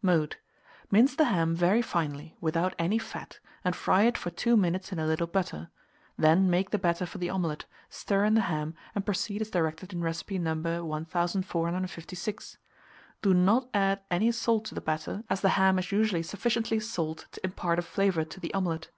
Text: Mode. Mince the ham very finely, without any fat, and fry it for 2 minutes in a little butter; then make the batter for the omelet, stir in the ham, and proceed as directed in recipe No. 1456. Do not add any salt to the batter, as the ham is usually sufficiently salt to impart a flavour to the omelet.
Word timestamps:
Mode. 0.00 0.36
Mince 0.90 1.14
the 1.14 1.26
ham 1.26 1.54
very 1.54 1.82
finely, 1.82 2.34
without 2.40 2.74
any 2.78 2.96
fat, 2.98 3.38
and 3.62 3.76
fry 3.76 4.04
it 4.04 4.16
for 4.16 4.30
2 4.30 4.56
minutes 4.56 4.92
in 4.92 4.98
a 4.98 5.06
little 5.06 5.26
butter; 5.26 5.68
then 6.16 6.48
make 6.48 6.70
the 6.70 6.78
batter 6.78 7.04
for 7.04 7.18
the 7.18 7.28
omelet, 7.28 7.66
stir 7.90 8.24
in 8.24 8.32
the 8.32 8.40
ham, 8.40 8.74
and 8.94 9.04
proceed 9.04 9.42
as 9.42 9.50
directed 9.50 9.92
in 9.92 10.00
recipe 10.00 10.38
No. 10.38 10.52
1456. 10.54 12.56
Do 13.20 13.34
not 13.34 13.68
add 13.74 14.00
any 14.10 14.32
salt 14.32 14.64
to 14.64 14.74
the 14.74 14.80
batter, 14.80 15.22
as 15.28 15.42
the 15.42 15.50
ham 15.50 15.78
is 15.78 15.92
usually 15.92 16.22
sufficiently 16.22 16.80
salt 16.80 17.26
to 17.32 17.40
impart 17.44 17.78
a 17.78 17.82
flavour 17.82 18.24
to 18.24 18.40
the 18.40 18.54
omelet. 18.54 18.88